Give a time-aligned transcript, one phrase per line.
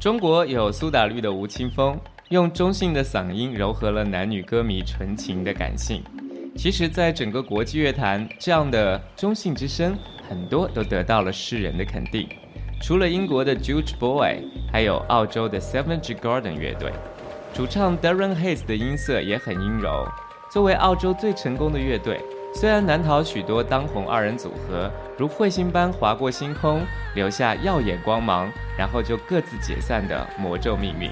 [0.00, 1.98] 中国有苏打绿的吴青峰，
[2.28, 6.04] 用中性的嗓音柔和了男女歌迷纯情的感性。
[6.56, 9.98] 其实，在整个国际乐坛，这样的中性之声，
[10.28, 12.28] 很多都得到了世人的肯定。
[12.80, 16.92] 除了英国的 Juge Boy，还有澳洲的 Seven G Garden 乐队，
[17.52, 20.06] 主唱 Darren Hayes 的音色也很阴柔。
[20.48, 22.20] 作为澳洲最成功的乐队，
[22.58, 26.84] 虽然难逃许多当红二人组合如彗星般划过星空，
[27.14, 31.08] 留下耀眼光芒，然后就各自解散的魔咒命运，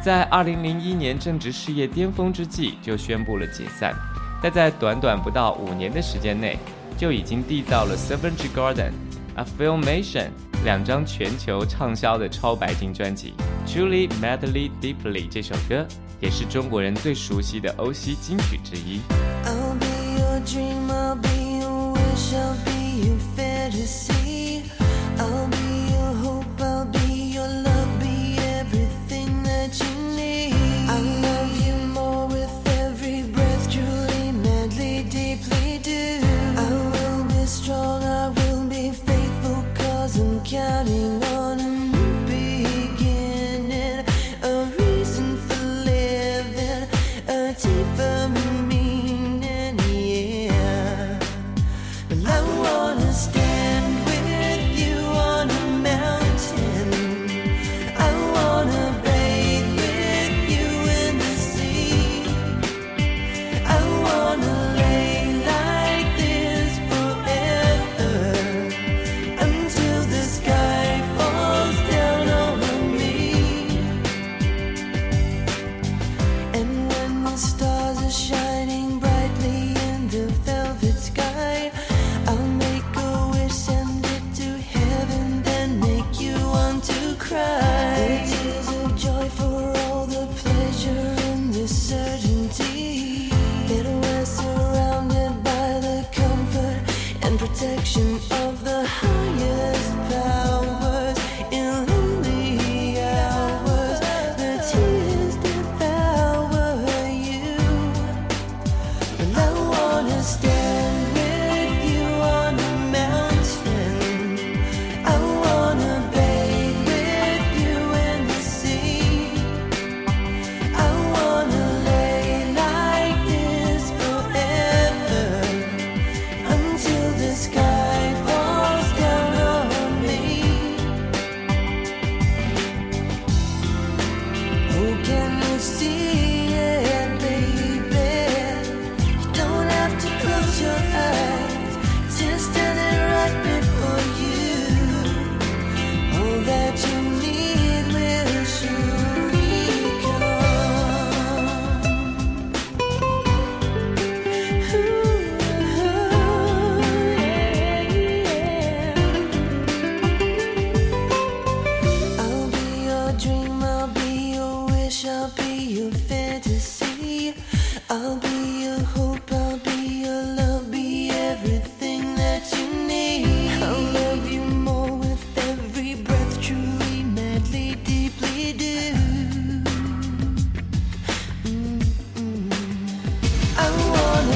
[0.00, 3.92] 在2001年正值事业巅峰之际就宣布了解散，
[4.40, 6.56] 但在短短不到五年的时间内，
[6.96, 8.92] 就已经缔造了 Seven G Garden、
[9.34, 10.28] A Filmation。
[10.64, 13.34] 两张全球畅销的超白金专辑
[13.68, 15.84] 《Truly Madly Deeply》这首歌，
[16.20, 19.00] 也是中国人最熟悉的欧西金曲之一。
[22.34, 24.23] still be your fantasy.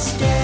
[0.00, 0.39] stay.